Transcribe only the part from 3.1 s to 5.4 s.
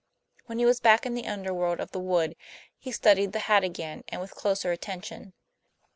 the hat again and with closer attention.